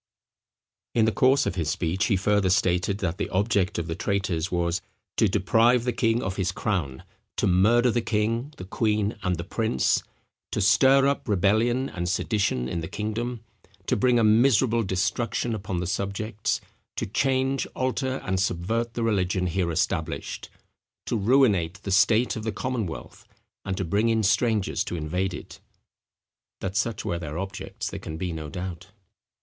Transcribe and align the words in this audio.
In 0.95 1.05
the 1.05 1.11
course 1.11 1.45
of 1.45 1.53
his 1.53 1.69
speech 1.69 2.05
he 2.05 2.15
further 2.15 2.49
stated, 2.49 2.97
that 3.01 3.19
the 3.19 3.29
object 3.29 3.77
of 3.77 3.85
the 3.85 3.93
traitors 3.93 4.51
was 4.51 4.81
"to 5.17 5.27
deprive 5.29 5.83
the 5.83 5.93
king 5.93 6.23
of 6.23 6.37
his 6.37 6.51
crown; 6.51 7.03
to 7.37 7.45
murder 7.45 7.91
the 7.91 8.01
king, 8.01 8.51
the 8.57 8.65
queen, 8.65 9.15
and 9.21 9.35
the 9.37 9.43
prince; 9.43 10.01
to 10.53 10.59
stir 10.59 11.05
up 11.07 11.27
rebellion 11.29 11.87
and 11.87 12.09
sedition 12.09 12.67
in 12.67 12.81
the 12.81 12.87
kingdom; 12.87 13.43
to 13.85 13.95
bring 13.95 14.17
a 14.17 14.23
miserable 14.23 14.81
destruction 14.81 15.53
upon 15.53 15.79
the 15.79 15.85
subjects; 15.85 16.61
to 16.95 17.05
change, 17.05 17.67
alter, 17.75 18.17
and 18.25 18.39
subvert 18.39 18.95
the 18.95 19.03
religion 19.03 19.45
here 19.45 19.69
established; 19.71 20.49
to 21.05 21.15
ruinate 21.15 21.75
the 21.83 21.91
state 21.91 22.35
of 22.35 22.41
the 22.41 22.51
commonwealth, 22.51 23.27
and 23.63 23.77
to 23.77 23.85
bring 23.85 24.09
in 24.09 24.23
strangers 24.23 24.83
to 24.83 24.95
invade 24.95 25.35
it." 25.35 25.59
That 26.59 26.75
such 26.75 27.05
were 27.05 27.19
their 27.19 27.37
objects 27.37 27.87
there 27.91 27.99
can 27.99 28.17
be 28.17 28.33
no 28.33 28.49
doubt. 28.49 28.87